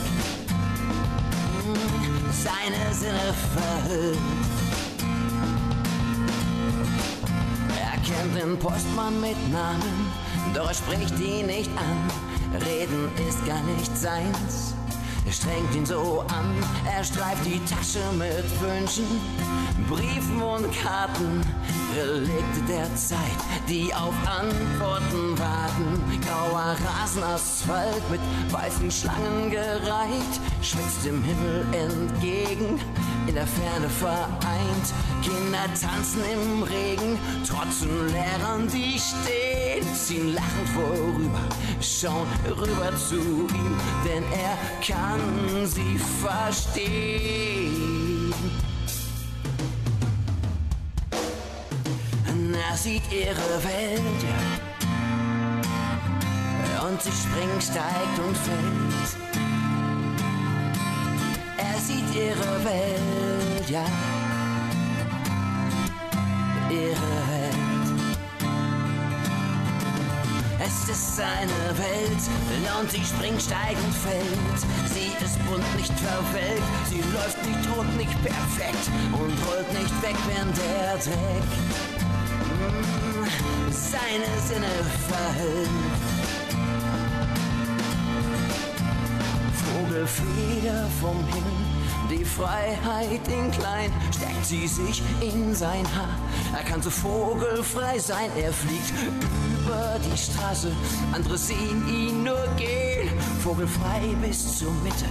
[2.33, 4.19] seine Sinne verhüllt.
[7.79, 10.13] Er kennt den Postmann mit Namen,
[10.55, 12.61] doch er spricht ihn nicht an.
[12.67, 14.75] Reden ist gar nicht seins.
[15.35, 16.55] Strengt ihn so an,
[16.97, 19.05] er streift die Tasche mit Wünschen,
[19.91, 21.43] Briefen und Karten,
[21.97, 23.19] Relikte der Zeit,
[23.69, 26.21] die auf Antworten warten.
[26.25, 28.21] Grauer Rasenasphalt mit
[28.53, 32.81] weißen Schlangen gereiht, schwitzt dem Himmel entgegen,
[33.27, 34.87] in der Ferne vereint.
[35.21, 39.64] Kinder tanzen im Regen, trotzen Lehrern, die stehen,
[39.95, 41.41] ziehen lachend vorüber,
[41.81, 47.95] schauen rüber zu ihm, denn er kann sie verstehen.
[52.75, 54.41] Er sieht ihre Welt, ja.
[56.89, 59.17] Und sie springt, steigt und fällt.
[61.57, 63.87] Er sieht ihre Welt, ja.
[66.69, 67.44] Ihre Welt.
[70.67, 72.25] Es ist seine Welt
[72.81, 74.61] und sie springt, steigt und fällt.
[74.87, 80.17] Sie ist bunt, nicht verwelkt, sie läuft nicht rund, nicht perfekt und rollt nicht weg,
[80.27, 81.51] wenn der Dreck
[82.49, 83.25] mm,
[83.71, 84.73] seine Sinne
[85.09, 85.69] verhüllt.
[89.65, 96.19] Vogelfeder vom Himmel, die Freiheit in klein, steckt sie sich in sein Haar.
[96.57, 98.95] Er kann so vogelfrei sein, er fliegt
[99.75, 100.73] über die Straße,
[101.13, 103.09] andere sehen ihn nur gehen.
[103.43, 105.07] Vogelfrei bis zur Mitte,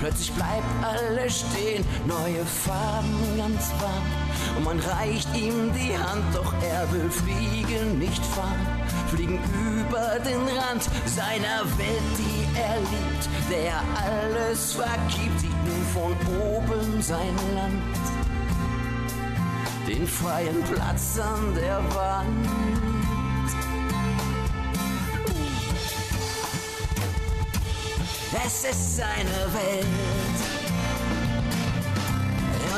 [0.00, 4.56] plötzlich bleibt alles stehen, neue Farben ganz warm.
[4.56, 8.66] Und man reicht ihm die Hand, doch er will fliegen, nicht fahren.
[9.08, 16.12] Fliegen über den Rand seiner Welt, die er liebt, der alles vergibt, sieht nun von
[16.40, 17.82] oben sein Land.
[19.88, 22.89] Den freien Platz an der Wand.
[28.32, 29.86] Es ist seine Welt.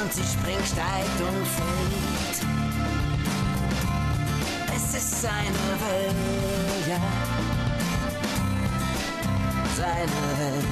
[0.01, 2.39] Und sie springt, steigt und fällt.
[4.75, 7.01] Es ist seine Welt, ja.
[9.77, 10.65] Seine Welt.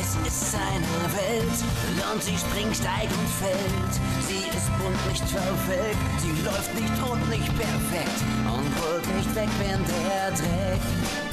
[0.00, 3.94] Es ist seine Welt und sie springt, steigt und fällt.
[4.26, 9.48] Sie ist bunt, nicht verwelkt, sie läuft nicht rund, nicht perfekt und rollt nicht weg,
[9.58, 11.25] wenn der Dreck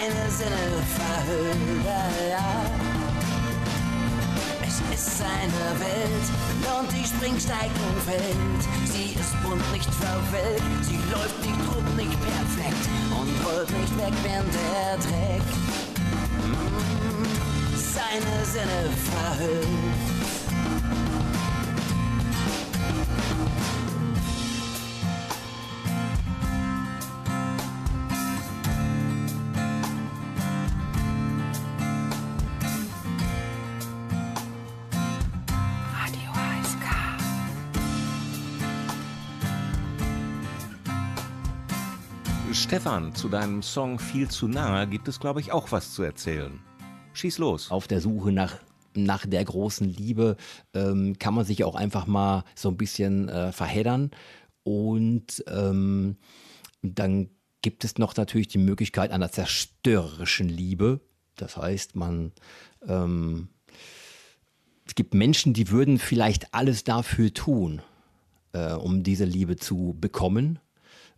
[0.00, 1.84] seine Sinne verhüllt.
[2.30, 2.70] Ja.
[4.62, 8.62] Es ist seine Welt und sie springt, steigt und fällt.
[8.86, 14.14] Sie ist bunt, nicht verwelkt, sie läuft nicht rund, nicht perfekt und rollt nicht weg,
[14.22, 15.42] wenn der Dreck
[16.46, 17.24] mm,
[17.74, 20.39] seine Sinne verhüllt.
[42.70, 46.60] Stefan, zu deinem Song Viel zu nah gibt es, glaube ich, auch was zu erzählen.
[47.14, 47.68] Schieß los.
[47.72, 48.58] auf der Suche nach,
[48.94, 50.36] nach der großen Liebe
[50.72, 54.12] ähm, kann man sich auch einfach mal so ein bisschen äh, verheddern.
[54.62, 56.16] Und ähm,
[56.80, 57.30] dann
[57.60, 61.00] gibt es noch natürlich die Möglichkeit einer zerstörerischen Liebe.
[61.34, 62.30] Das heißt, man
[62.86, 63.48] ähm,
[64.86, 67.82] es gibt Menschen, die würden vielleicht alles dafür tun,
[68.52, 70.60] äh, um diese Liebe zu bekommen.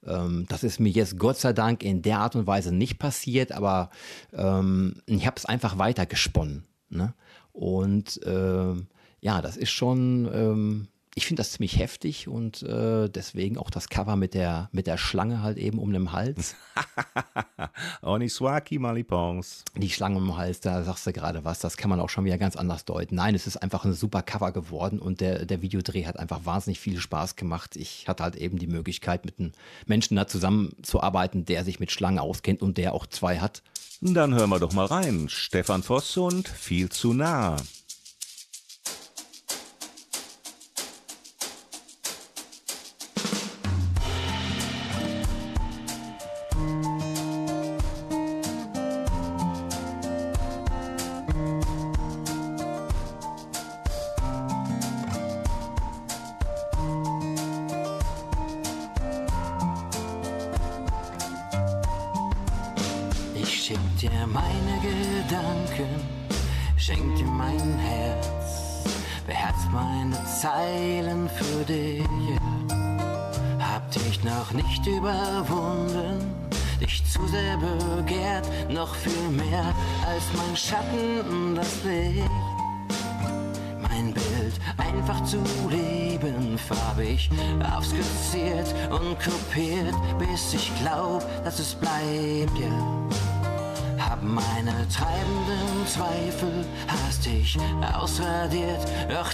[0.06, 3.52] Ähm, das ist mir jetzt Gott sei Dank in der Art und Weise nicht passiert,
[3.52, 3.90] aber
[4.32, 6.64] ähm, ich habe es einfach weitergesponnen.
[6.88, 7.14] Ne?
[7.52, 8.88] Und ähm,
[9.20, 13.90] ja, das ist schon, ähm, ich finde das ziemlich heftig und äh, deswegen auch das
[13.90, 16.56] Cover mit der, mit der Schlange halt eben um den Hals.
[18.02, 19.64] Oniswaki Malipons.
[19.76, 22.24] Die Schlange um den Hals, da sagst du gerade was, das kann man auch schon
[22.24, 23.16] wieder ganz anders deuten.
[23.16, 26.80] Nein, es ist einfach ein super Cover geworden und der, der Videodreh hat einfach wahnsinnig
[26.80, 27.76] viel Spaß gemacht.
[27.76, 29.52] Ich hatte halt eben die Möglichkeit, mit einem
[29.86, 33.62] Menschen da zusammenzuarbeiten, der sich mit Schlangen auskennt und der auch zwei hat.
[34.00, 35.28] Dann hören wir doch mal rein.
[35.28, 37.56] Stefan Voss und Viel zu nah.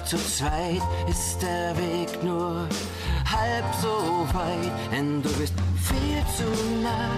[0.09, 2.67] Zu zweit ist der Weg nur
[3.27, 5.53] halb so weit, denn du bist
[5.83, 6.49] viel zu
[6.83, 7.13] nah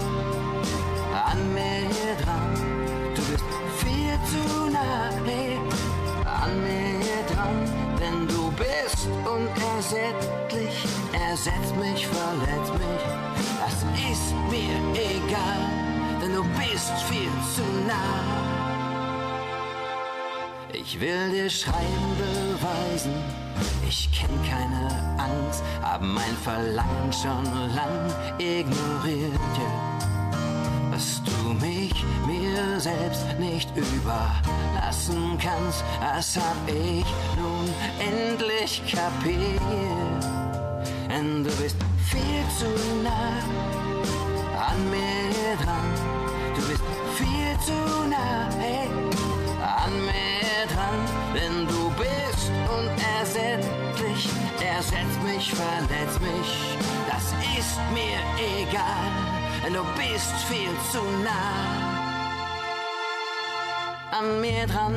[1.30, 1.86] an mir
[2.24, 3.14] dran.
[3.14, 3.44] Du bist
[3.78, 5.60] viel zu nah hey,
[6.24, 7.58] an mir dran,
[8.00, 13.04] denn du bist unersättlich, ersetzt mich, verletzt mich,
[13.62, 13.76] das
[14.10, 15.62] ist mir egal,
[16.20, 18.39] denn du bist viel zu nah.
[20.82, 23.12] Ich will dir schreiben beweisen,
[23.86, 30.90] ich kenn keine Angst, hab mein Verlangen schon lang ignoriert, yeah.
[30.90, 31.92] Dass du mich
[32.26, 37.04] mir selbst nicht überlassen kannst, das hab ich
[37.36, 37.68] nun
[37.98, 39.60] endlich kapiert.
[41.10, 41.76] Denn du bist
[42.06, 42.70] viel zu
[43.04, 43.36] nah
[44.56, 45.88] an mir dran,
[46.54, 46.82] du bist
[47.16, 48.88] viel zu nah, hey,
[49.62, 50.29] an mir
[50.90, 54.28] dran, denn du bist unersättlich,
[54.60, 56.78] ersetzt mich, verletzt mich,
[57.10, 58.18] das ist mir
[58.60, 59.10] egal,
[59.64, 62.00] denn du bist viel zu nah
[64.12, 64.94] an mir dran.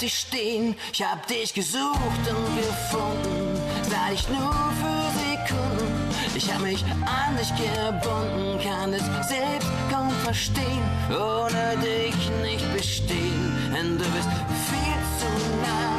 [0.00, 0.74] Dich stehen.
[0.92, 6.10] Ich hab dich gesucht und gefunden, sah dich nur für Sekunden.
[6.34, 13.72] Ich hab mich an dich gebunden, kann es selbst kaum verstehen, ohne dich nicht bestehen,
[13.72, 14.28] denn du bist
[14.68, 15.28] viel zu
[15.62, 15.95] nah.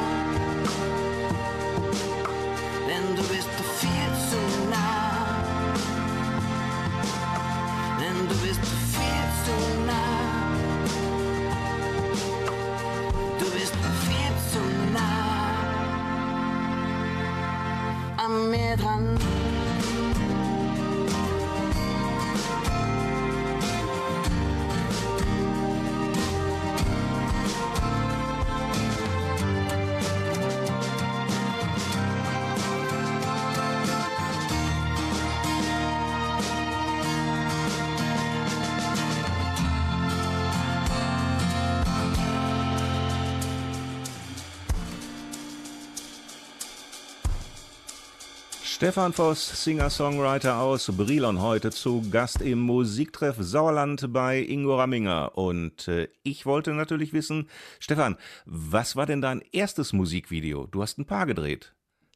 [48.88, 55.38] Stefan Voss, Singer-Songwriter aus Brilon, heute zu Gast im Musiktreff Sauerland bei Ingo Ramminger.
[55.38, 57.49] Und äh, ich wollte natürlich wissen,
[57.81, 58.15] Stefan,
[58.45, 60.67] was war denn dein erstes Musikvideo?
[60.67, 61.73] Du hast ein paar gedreht.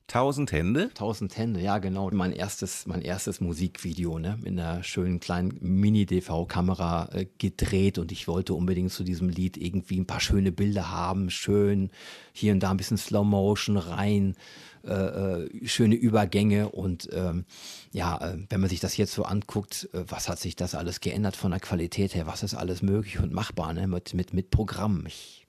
[0.08, 0.92] Tausend Hände?
[0.94, 2.10] Tausend Hände, ja genau.
[2.12, 8.28] Mein erstes, mein erstes Musikvideo, ne, mit einer schönen kleinen Mini-DV-Kamera äh, gedreht und ich
[8.28, 11.92] wollte unbedingt zu diesem Lied irgendwie ein paar schöne Bilder haben, schön
[12.34, 14.36] hier und da ein bisschen Slow Motion rein,
[14.84, 17.46] äh, äh, schöne Übergänge und ähm,
[17.92, 21.02] ja, äh, wenn man sich das jetzt so anguckt, äh, was hat sich das alles
[21.02, 24.50] geändert von der Qualität her, was ist alles möglich und machbar, ne, mit, mit, mit
[24.50, 25.06] Programmen.
[25.06, 25.48] Ich,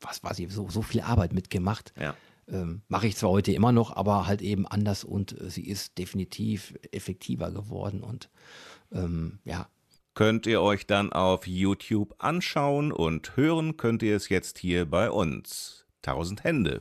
[0.00, 1.94] was weiß ich, so, so viel Arbeit mitgemacht.
[1.98, 2.14] Ja.
[2.48, 5.98] Ähm, Mache ich zwar heute immer noch, aber halt eben anders und äh, sie ist
[5.98, 8.30] definitiv effektiver geworden und
[8.92, 9.68] ähm, ja.
[10.14, 15.10] Könnt ihr euch dann auf YouTube anschauen und hören könnt ihr es jetzt hier bei
[15.10, 15.84] uns.
[16.00, 16.78] Tausend Hände.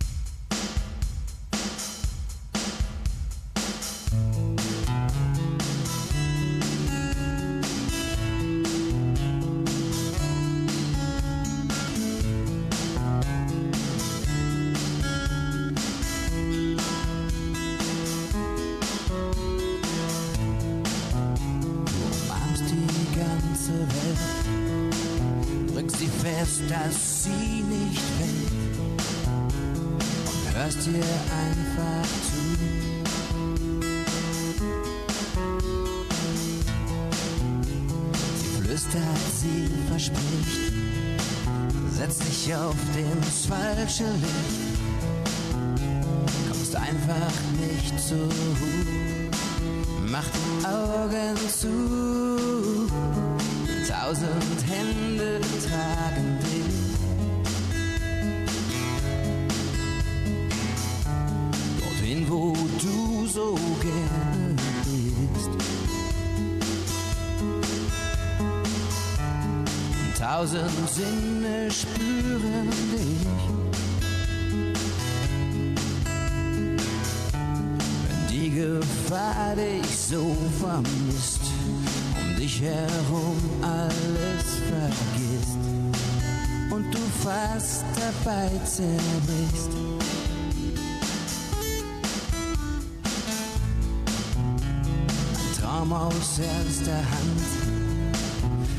[95.96, 97.42] Aus erster Hand,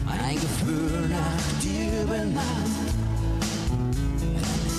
[0.07, 2.77] ein Gefühl nach dir benannt,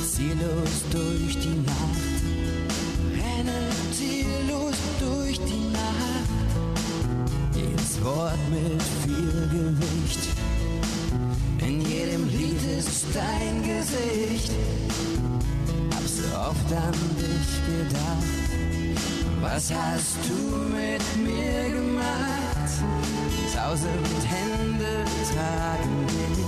[0.07, 2.21] ziellos durch die Nacht,
[3.13, 3.59] renne
[3.91, 6.29] ziellos durch die Nacht,
[7.55, 10.23] jedes Wort mit viel Gewicht,
[11.59, 14.51] in jedem Lied ist dein Gesicht,
[15.91, 18.46] hab so oft an dich gedacht.
[19.41, 22.71] Was hast du mit mir gemacht?
[23.55, 26.45] Tausend Hände tragen dich.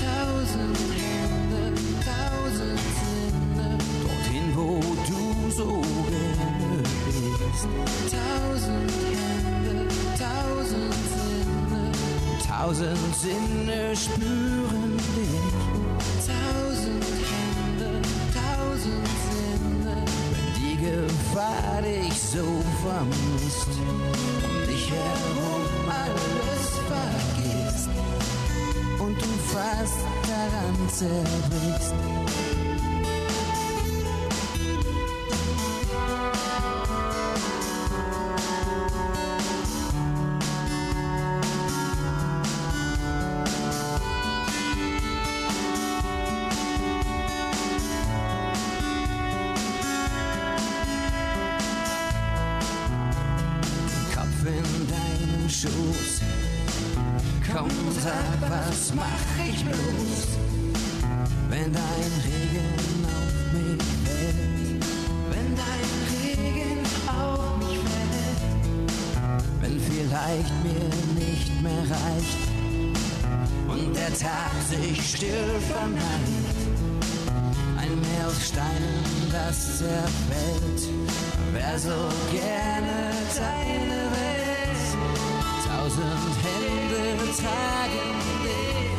[0.00, 1.62] Tausend Hände,
[2.04, 3.78] tausend Sinne.
[4.02, 7.68] Dorthin, wo du so gerne bist.
[8.16, 9.88] Tausend Hände,
[10.18, 11.82] tausend Sinne.
[12.48, 15.49] Tausend Sinne spüren dich.
[21.80, 22.44] Gefahr dich so
[22.82, 23.68] vermisst,
[24.44, 27.88] um dich herum alles vergisst
[28.98, 32.49] und du fast daran zerbrichst.
[55.80, 56.20] Schoß.
[57.52, 57.70] Komm,
[58.02, 60.38] sag, was mach ich bloß,
[61.48, 64.84] wenn dein Regen auf mich fällt?
[65.30, 68.92] Wenn dein Regen auf mich fällt,
[69.60, 72.42] wenn vielleicht mir nicht mehr reicht
[73.68, 76.60] und der Tag sich still verneigt.
[77.78, 80.88] Ein Meer aus Steinen, das zerfällt,
[81.52, 84.09] wär so gerne deine.
[85.90, 88.12] Tausend Hände tragen
[88.44, 88.90] dich.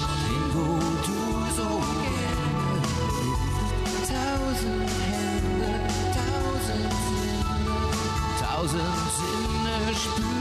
[0.00, 0.64] Dorthin, wo
[1.06, 1.20] du
[1.54, 1.68] so
[2.00, 2.80] gerne.
[4.08, 5.72] Tausend Hände,
[6.16, 7.76] tausend Sinne,
[8.40, 10.39] tausend Sinne spüren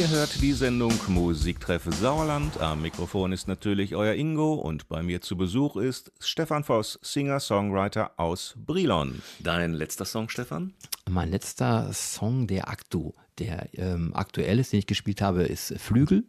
[0.00, 2.58] Ihr hört die Sendung Musiktreff Sauerland.
[2.58, 8.12] Am Mikrofon ist natürlich euer Ingo und bei mir zu Besuch ist Stefan Voss, Singer-Songwriter
[8.16, 9.20] aus Brilon.
[9.40, 10.72] Dein letzter Song, Stefan?
[11.10, 16.24] Mein letzter Song, der Aktu, der ähm, aktuell ist, den ich gespielt habe, ist Flügel.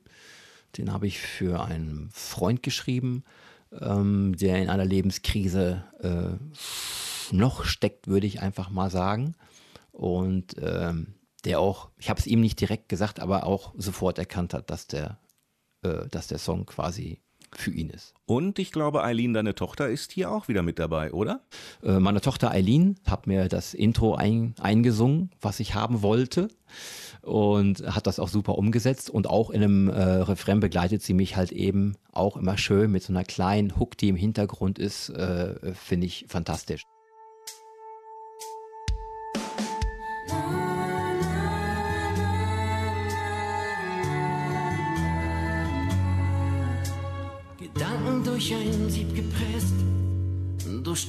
[0.75, 3.23] Den habe ich für einen Freund geschrieben,
[3.79, 9.33] ähm, der in einer Lebenskrise äh, noch steckt, würde ich einfach mal sagen.
[9.93, 11.13] Und ähm,
[11.45, 14.87] der auch, ich habe es ihm nicht direkt gesagt, aber auch sofort erkannt hat, dass
[14.87, 15.19] der,
[15.83, 17.19] äh, dass der Song quasi
[17.53, 18.13] für ihn ist.
[18.25, 21.41] Und ich glaube, Eileen, deine Tochter, ist hier auch wieder mit dabei, oder?
[21.83, 26.47] Äh, meine Tochter Eileen hat mir das Intro ein, eingesungen, was ich haben wollte
[27.21, 31.35] und hat das auch super umgesetzt und auch in einem äh, Refrain begleitet sie mich
[31.35, 35.73] halt eben auch immer schön mit so einer kleinen Hook, die im Hintergrund ist, äh,
[35.73, 36.83] finde ich fantastisch.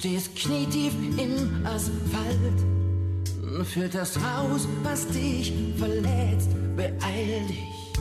[0.02, 2.58] Stehst knietief im Asphalt.
[3.64, 6.48] Filterst raus, was dich verletzt.
[6.74, 7.92] Beeil dich,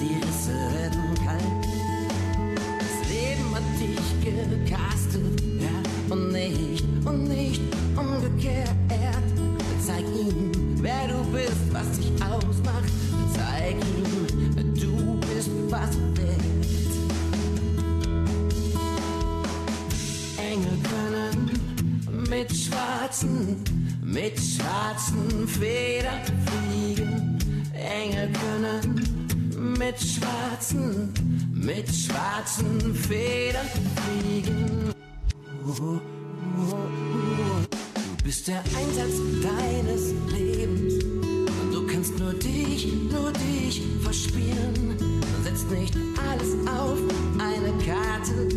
[0.00, 1.15] die Risse werden
[23.16, 23.64] schwarzen,
[24.02, 27.38] mit schwarzen Federn fliegen.
[27.72, 31.12] Engel können mit schwarzen,
[31.52, 34.92] mit schwarzen Federn fliegen.
[35.64, 36.00] Du
[38.24, 41.04] bist der Einsatz deines Lebens.
[41.72, 44.96] Du kannst nur dich, nur dich verspielen.
[45.42, 45.96] Setzt nicht
[46.28, 46.98] alles auf
[47.38, 48.48] eine Karte,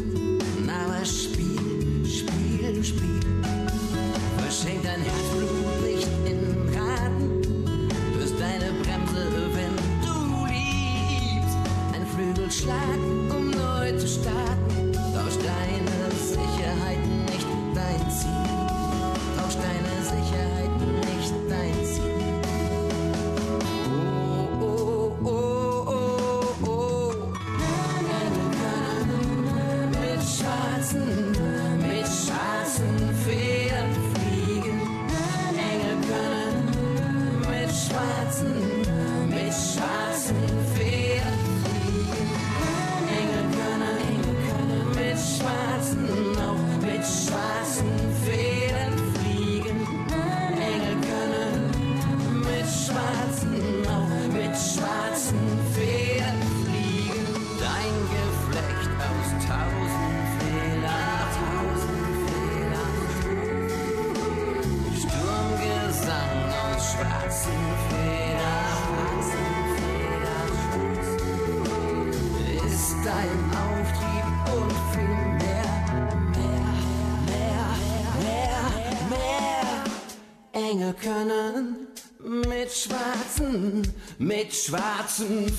[0.67, 3.58] aber Spiel, Spiel, Spiel.
[4.49, 5.58] Verschenk dein Herzblut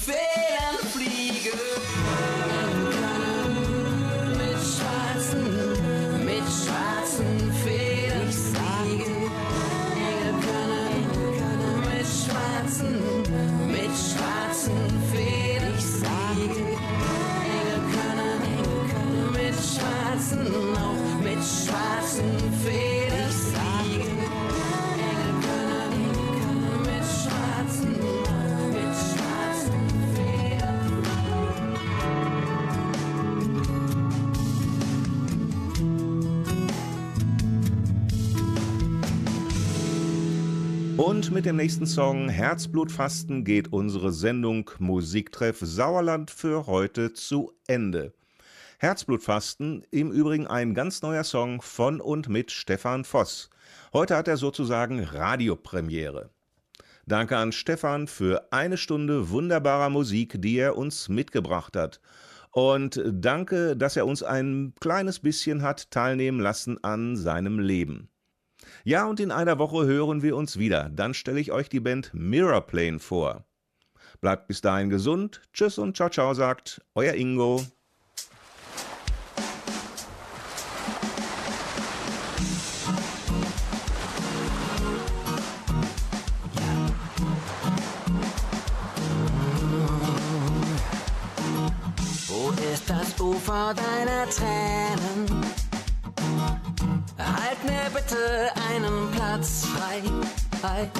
[0.01, 1.59] schwarzen Federn fliegen.
[2.51, 2.90] Engel
[41.01, 48.13] Und mit dem nächsten Song Herzblutfasten geht unsere Sendung Musiktreff Sauerland für heute zu Ende.
[48.79, 53.49] Herzblutfasten, im Übrigen ein ganz neuer Song von und mit Stefan Voss.
[53.95, 56.29] Heute hat er sozusagen Radiopremiere.
[57.07, 62.03] Danke an Stefan für eine Stunde wunderbarer Musik, die er uns mitgebracht hat.
[62.51, 68.10] Und danke, dass er uns ein kleines bisschen hat teilnehmen lassen an seinem Leben.
[68.85, 70.89] Ja, und in einer Woche hören wir uns wieder.
[70.89, 73.45] Dann stelle ich euch die Band Mirrorplane vor.
[74.21, 75.43] Bleibt bis dahin gesund.
[75.53, 77.63] Tschüss und ciao, ciao, sagt euer Ingo.
[92.29, 95.60] Wo ist das Ufer deiner Tränen?
[97.61, 100.91] Halt mir bitte einen Platz frei.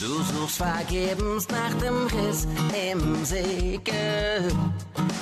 [0.00, 2.46] Du suchst vergebens nach dem Riss
[2.90, 4.52] im Segel.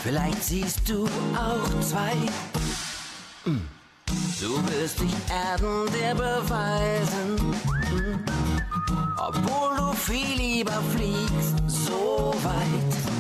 [0.03, 1.05] Vielleicht siehst du
[1.37, 2.13] auch zwei.
[3.45, 7.55] Du willst dich Erden dir beweisen.
[9.19, 13.20] Obwohl du viel lieber fliegst, so weit.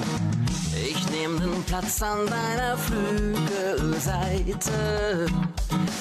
[1.10, 3.26] Ich nehm den Platz an deiner Flügelseite.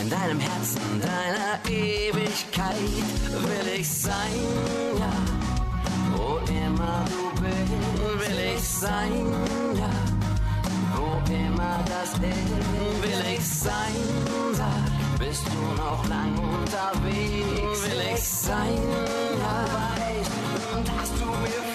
[0.01, 2.75] In deinem Herzen, deiner Ewigkeit
[3.31, 4.13] will ich sein,
[4.99, 5.11] ja.
[6.15, 7.71] Wo immer du bist,
[8.19, 9.33] will ich sein,
[9.75, 9.89] ja.
[10.95, 12.21] Wo immer das ist,
[13.01, 14.03] will ich sein,
[14.53, 15.17] sag.
[15.17, 18.83] Bist du noch lang unterwegs, will ich sein,
[19.39, 19.65] ja.
[19.73, 20.31] Weißt,
[20.85, 21.68] dass du mir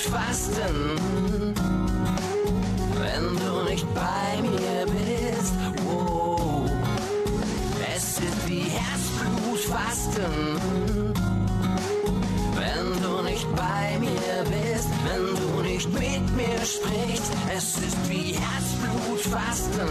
[0.00, 1.54] Herzblutfasten,
[2.94, 5.52] wenn du nicht bei mir bist.
[5.86, 6.64] Oh,
[7.94, 10.32] es ist wie Herzblutfasten,
[12.54, 17.32] wenn du nicht bei mir bist, wenn du nicht mit mir sprichst.
[17.54, 19.88] Es ist wie Herzblutfasten.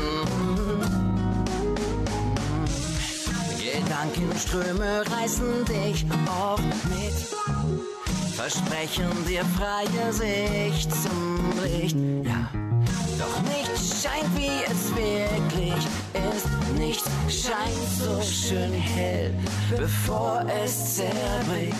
[3.59, 7.98] Gedankenströme reißen dich oft mit.
[8.39, 12.49] Versprechen dir freie Sicht zum Licht, ja.
[13.19, 16.47] Doch nichts scheint wie es wirklich ist.
[16.77, 19.33] Nichts scheint so schön hell,
[19.77, 21.75] bevor es zerbricht.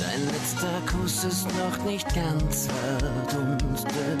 [0.00, 2.66] Dein letzter Kuss ist noch nicht ganz
[2.98, 4.20] verdunstet.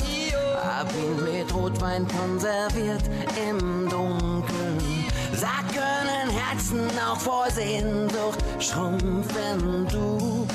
[0.62, 3.02] Hab ihn mit Rotwein konserviert
[3.50, 4.78] im Dunkeln.
[5.32, 9.88] Sag, können Herzen auch vor Sehnsucht schrumpfen?
[9.90, 10.46] Du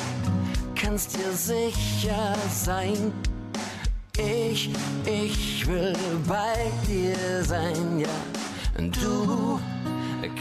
[0.87, 3.11] kannst dir sicher sein.
[4.17, 4.69] Ich,
[5.05, 5.93] ich will
[6.25, 8.07] bei dir sein, ja.
[8.77, 9.59] Du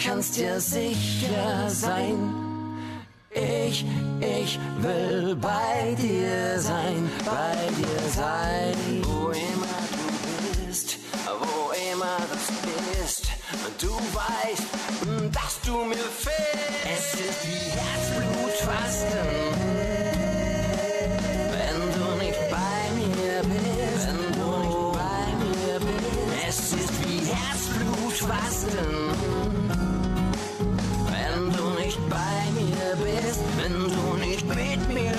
[0.01, 2.17] kannst dir sicher sein.
[3.31, 3.85] Ich,
[4.21, 9.03] ich will bei dir sein, bei dir sein.
[9.03, 10.99] Wo immer du bist,
[11.41, 13.27] wo immer du bist,
[13.81, 14.63] du weißt,
[15.33, 16.57] dass du mir fehlst.
[16.85, 19.46] Es ist wie Herzblutfasten.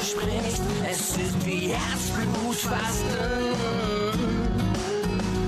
[0.08, 3.54] Sprichst, es ist wie Herzblutfasten.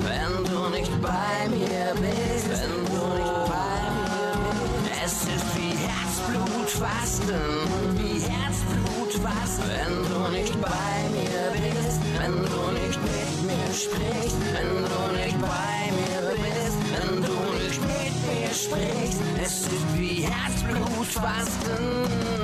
[0.03, 4.34] Wenn du nicht bei mir bist, wenn du nicht bei mir
[4.84, 7.43] bist, es ist wie Herzblutfasten,
[7.99, 9.70] wie Herzblutfasten.
[9.70, 15.38] Wenn du nicht bei mir bist, wenn du nicht mit mir sprichst, wenn du nicht
[15.39, 22.38] bei mir bist, wenn du nicht mit mir sprichst, es ist wie Herzblutfasten.